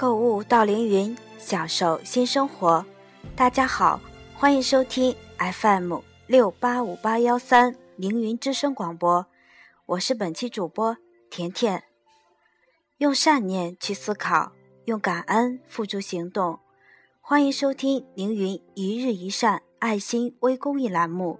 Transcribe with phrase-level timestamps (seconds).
[0.00, 2.82] 购物到凌云，享受新生活。
[3.36, 4.00] 大家好，
[4.34, 9.26] 欢迎收听 FM 六八五八幺三凌云之声广播，
[9.84, 10.96] 我是本期主播
[11.28, 11.84] 甜甜。
[12.96, 14.52] 用善念去思考，
[14.86, 16.58] 用感恩付诸行动。
[17.20, 21.38] 欢迎收听凌云一日一善爱心微公益栏目，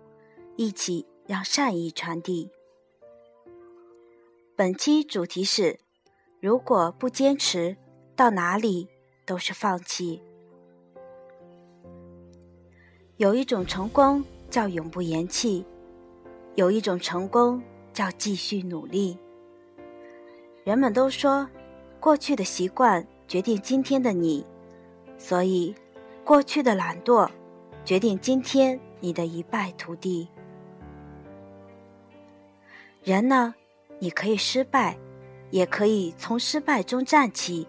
[0.56, 2.50] 一起让善意传递。
[4.54, 5.80] 本期主题是：
[6.40, 7.78] 如果不坚持。
[8.20, 8.86] 到哪里
[9.24, 10.22] 都是放弃。
[13.16, 15.64] 有一种成功叫永不言弃，
[16.54, 17.62] 有一种成功
[17.94, 19.16] 叫继续努力。
[20.64, 21.48] 人们都说，
[21.98, 24.44] 过去的习惯决定今天的你，
[25.16, 25.74] 所以
[26.22, 27.26] 过去的懒惰
[27.86, 30.28] 决定今天你的一败涂地。
[33.02, 33.54] 人呢，
[33.98, 34.98] 你可以失败，
[35.50, 37.66] 也可以从失败中站起。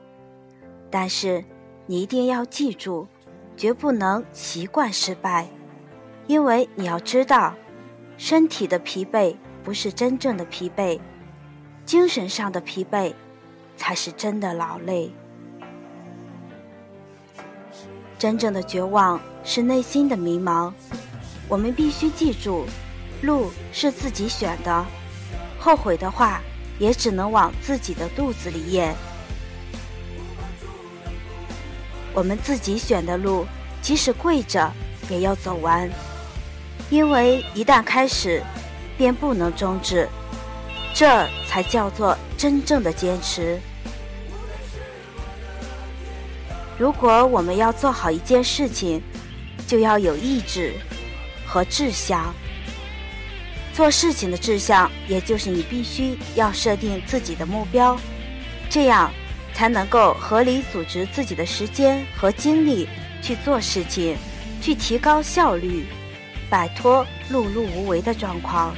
[0.91, 1.43] 但是，
[1.85, 3.07] 你一定要记住，
[3.55, 5.47] 绝不能习惯失败，
[6.27, 7.55] 因为你要知道，
[8.17, 10.99] 身体的疲惫不是真正的疲惫，
[11.85, 13.13] 精神上的疲惫，
[13.77, 15.09] 才是真的劳累。
[18.19, 20.71] 真正的绝望是内心的迷茫。
[21.47, 22.65] 我们必须记住，
[23.21, 24.85] 路是自己选的，
[25.57, 26.41] 后悔的话，
[26.79, 28.93] 也只能往自己的肚子里咽。
[32.13, 33.45] 我们自己选的路，
[33.81, 34.71] 即使跪着
[35.09, 35.89] 也要走完，
[36.89, 38.43] 因为一旦开始，
[38.97, 40.07] 便不能终止，
[40.93, 43.59] 这才叫做真正的坚持。
[46.77, 49.01] 如果我们要做好一件事情，
[49.67, 50.73] 就要有意志
[51.45, 52.33] 和志向。
[53.73, 57.97] 做事情的志向，也就是你必须要设定自己的目标，
[58.69, 59.09] 这样。
[59.53, 62.87] 才能够合理组织自己的时间和精力
[63.21, 64.17] 去做事情，
[64.61, 65.85] 去提高效率，
[66.49, 68.75] 摆脱碌碌无为的状况。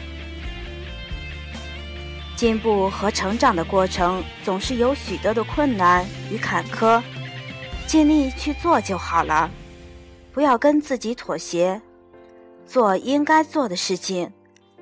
[2.35, 7.01] 进步和成长的过程总是有许多的困难与坎坷，
[7.87, 9.49] 尽力去做就好了，
[10.33, 11.81] 不要跟自己妥协，
[12.65, 14.29] 做应该做的事情，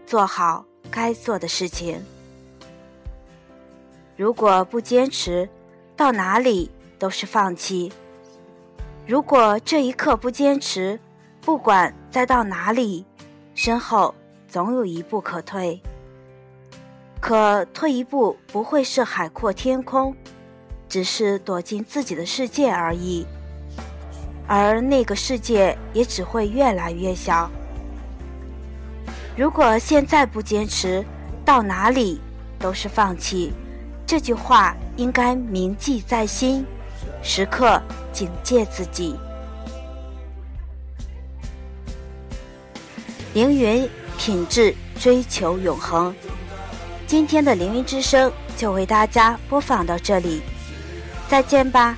[0.08, 2.02] 做好该做的事情。
[4.16, 5.48] 如果不坚持，
[6.02, 6.68] 到哪里
[6.98, 7.94] 都是放弃。
[9.06, 11.00] 如果这一刻不坚持，
[11.42, 13.06] 不管再到哪里，
[13.54, 14.16] 身后
[14.48, 15.80] 总有一步可退。
[17.20, 20.16] 可退一步不会是海阔天空，
[20.90, 23.28] 只是躲进自己的世界而已。
[24.48, 27.48] 而那个世界也只会越来越小。
[29.38, 31.06] 如果现在不坚持，
[31.46, 32.20] 到哪里
[32.58, 33.54] 都是放弃。
[34.12, 36.66] 这句话应该铭记在心，
[37.24, 39.16] 时刻警戒自己。
[43.34, 46.14] 凌云品质追求永恒。
[47.08, 50.42] 今天的凌云之声就为大家播放到这里，
[51.30, 51.98] 再见吧。